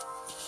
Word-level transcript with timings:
you 0.00 0.04
can 0.04 0.47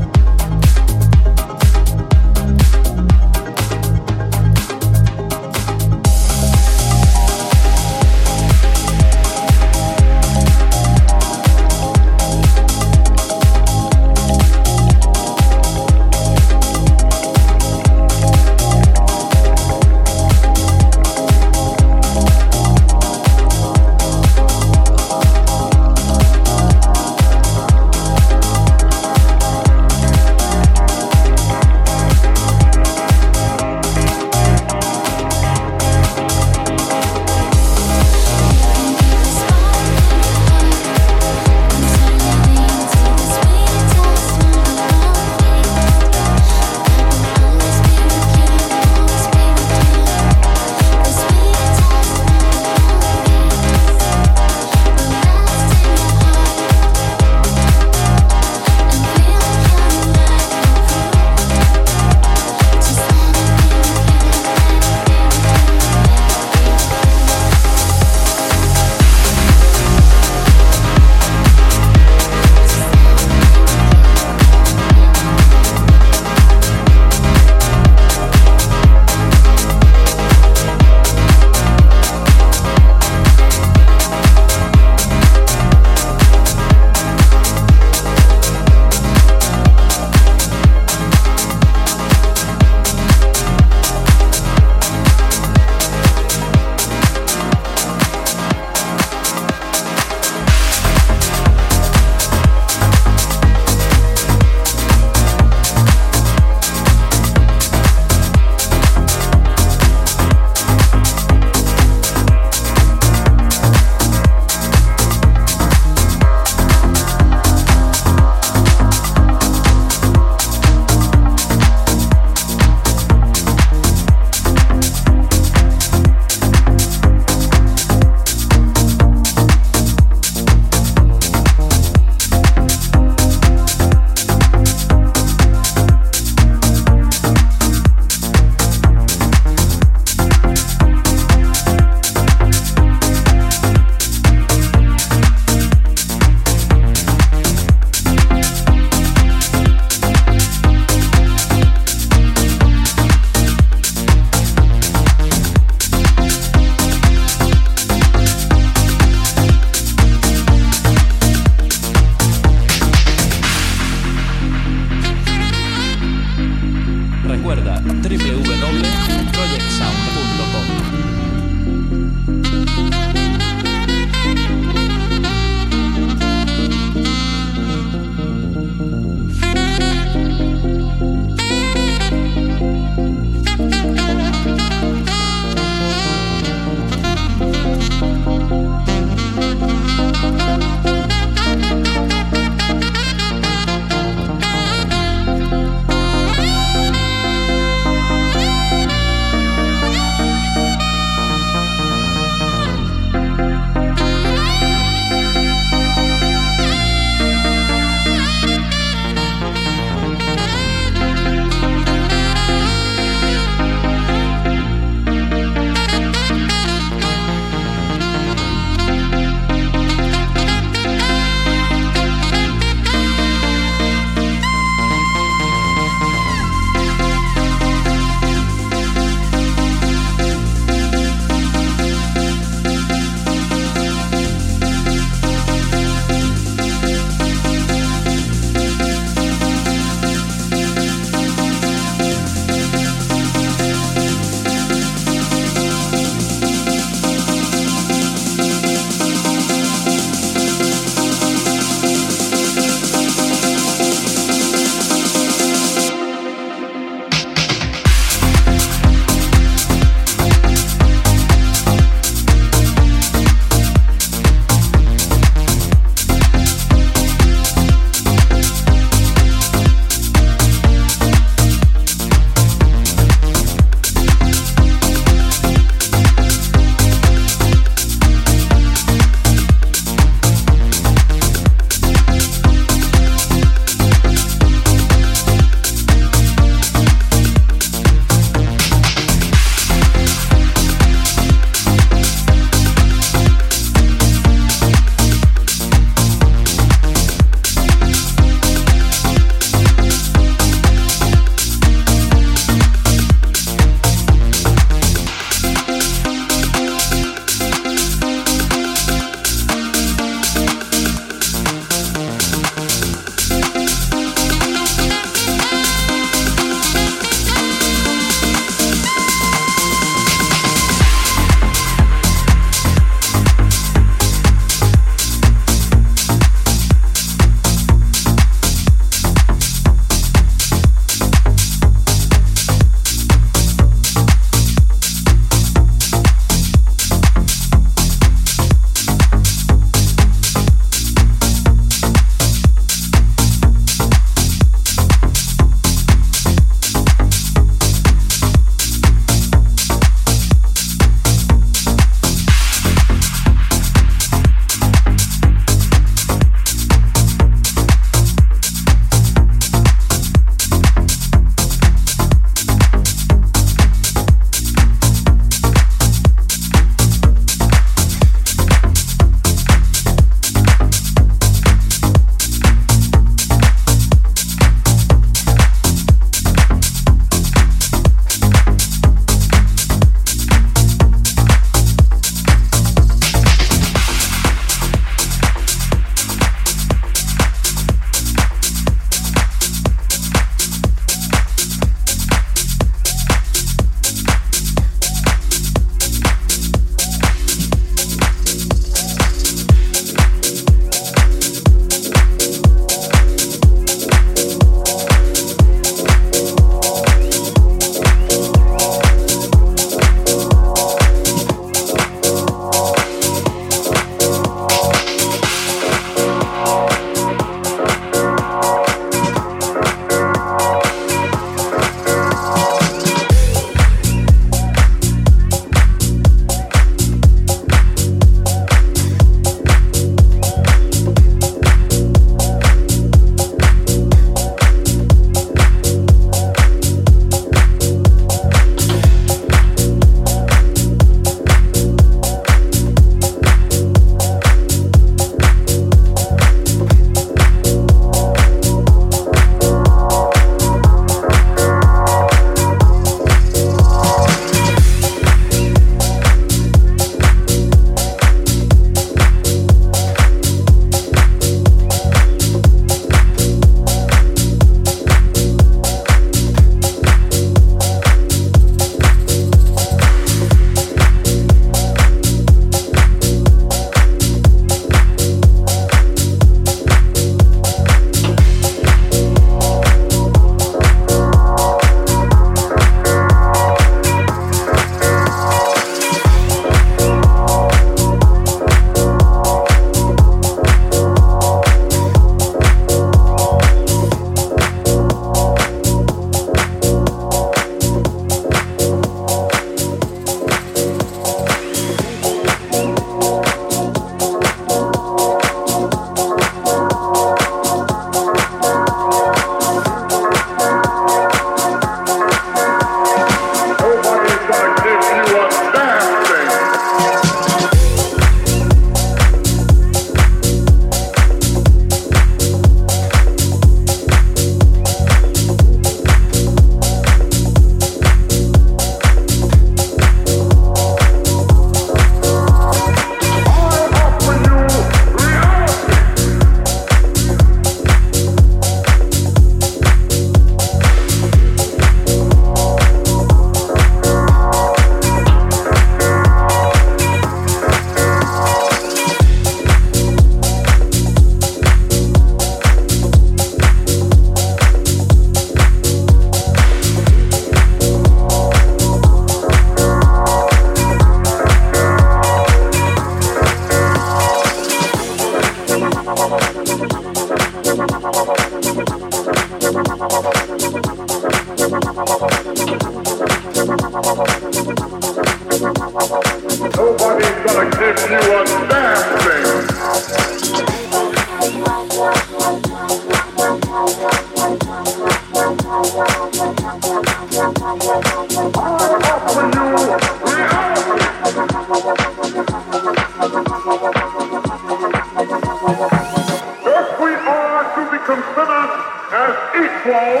If 595.46 596.80
we 596.80 596.94
are 596.94 597.44
to 597.54 597.70
be 597.70 597.76
considered 597.84 598.50
as 598.92 599.14
equal, 599.36 600.00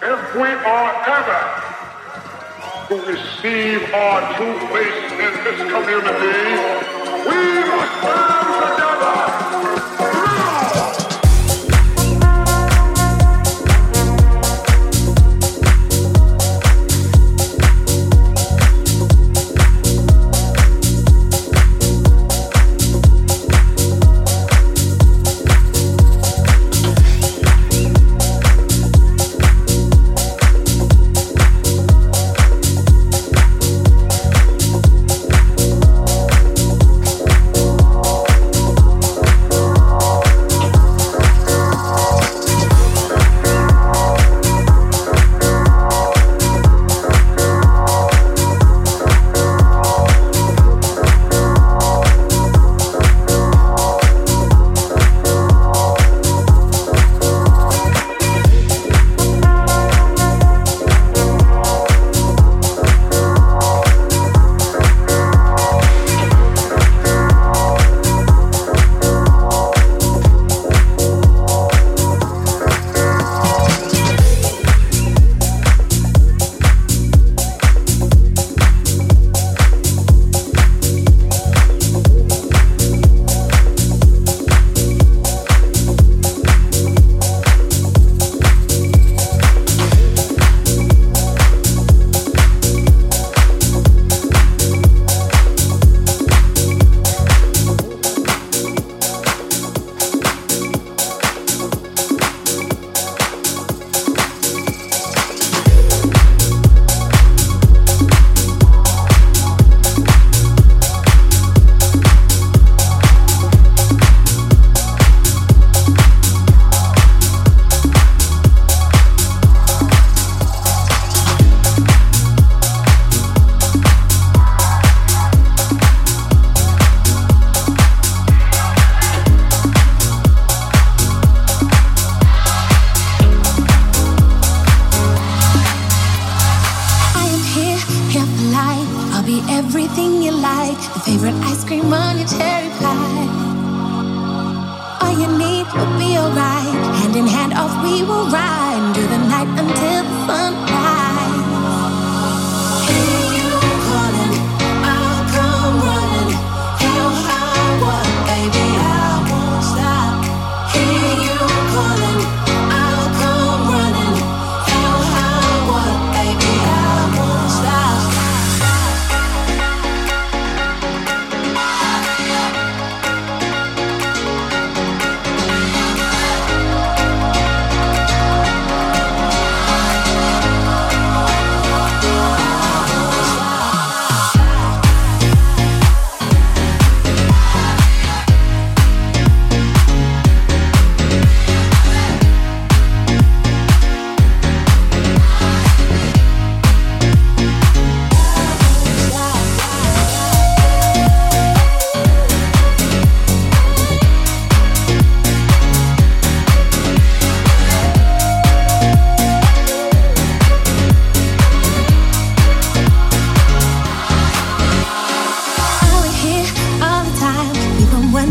if 0.00 0.34
we 0.34 0.48
are 0.48 0.92
ever 1.12 1.42
to 2.88 2.94
receive 3.04 3.92
our 3.92 4.34
true 4.34 4.58
place 4.68 5.12
in 5.12 5.44
this 5.44 5.60
community, 5.60 6.56
we 7.28 7.40
must 7.68 7.92
stand 8.00 8.48
together. 8.64 9.51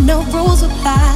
no 0.05 0.23
rules 0.31 0.63
apply. 0.63 1.10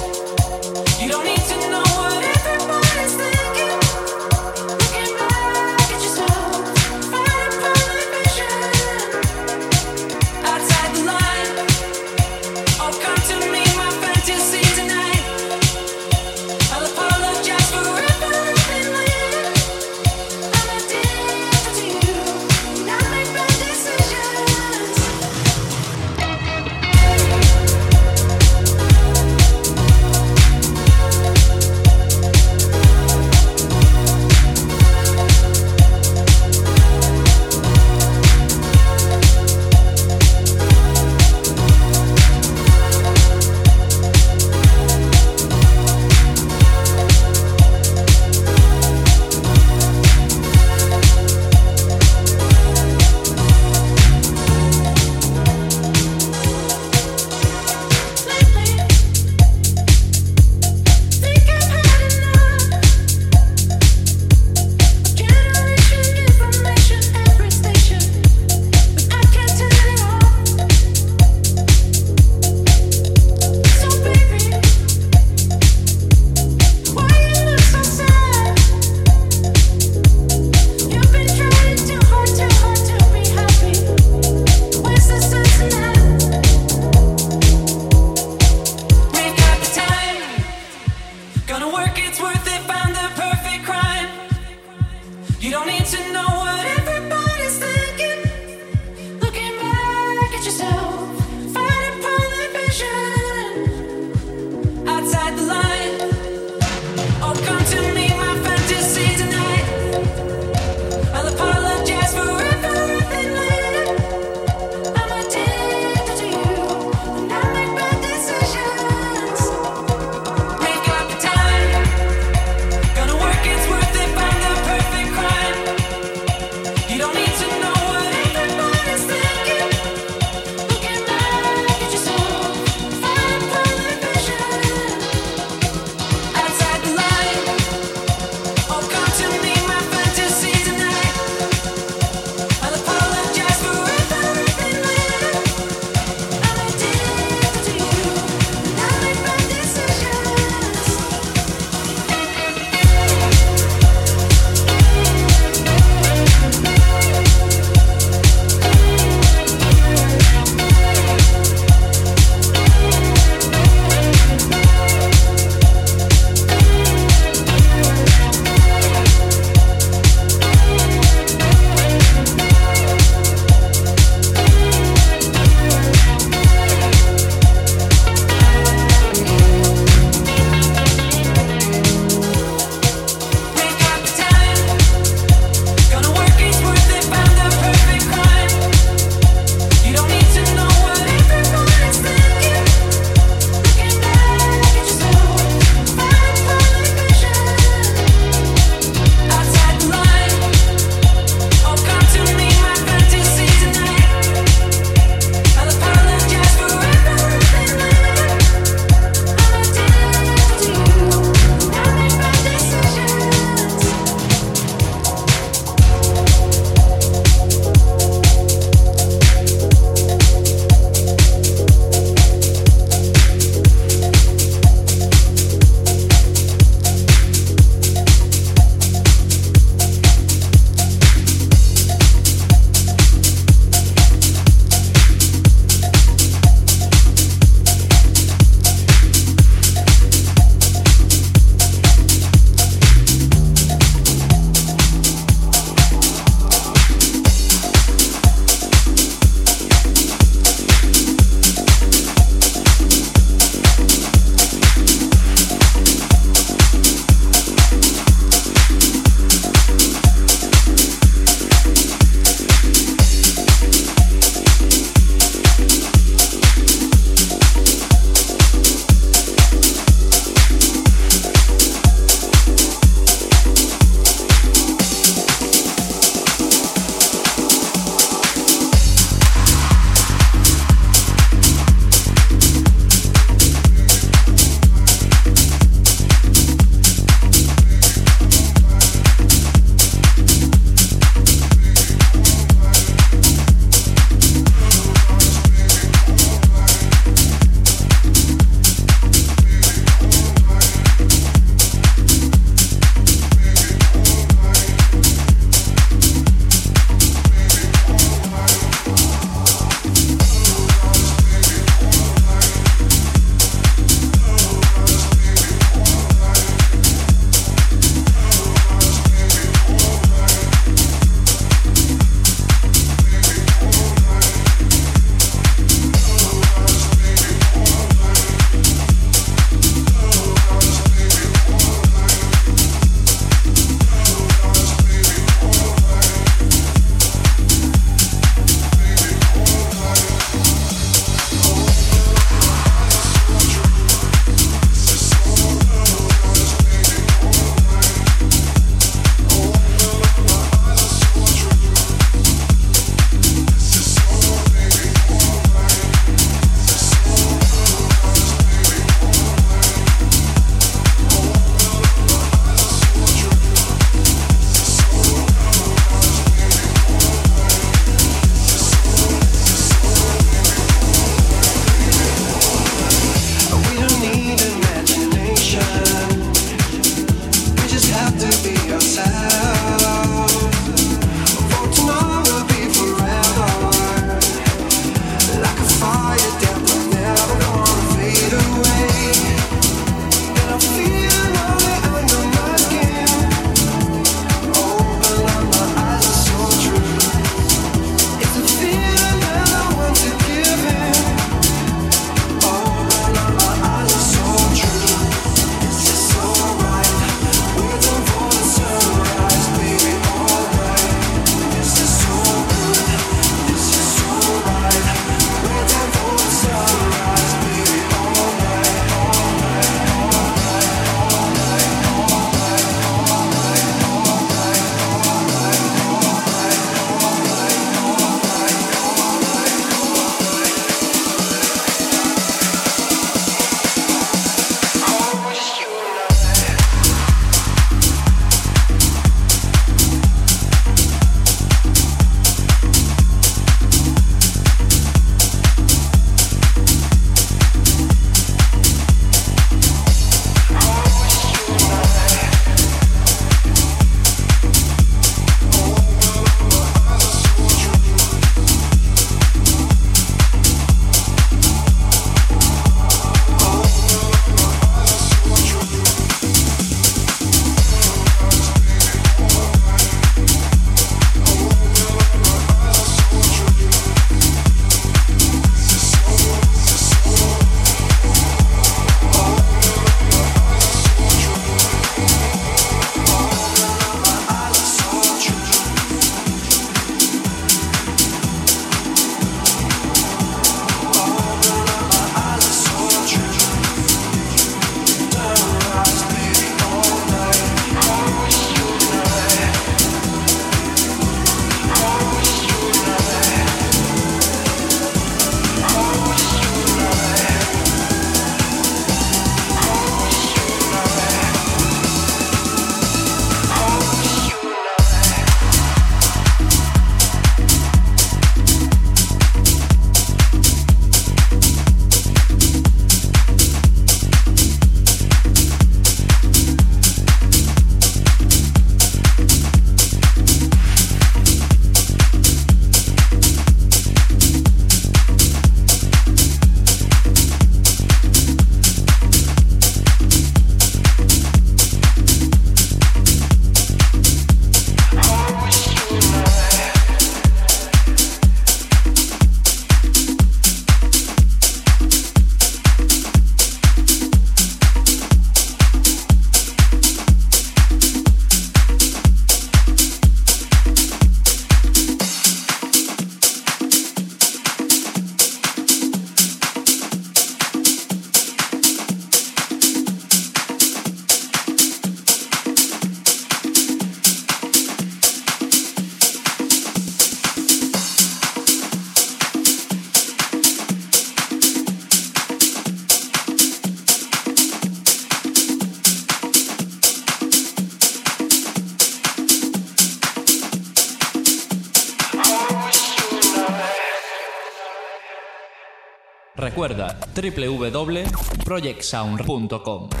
www.projectsound.com. 597.21 600.00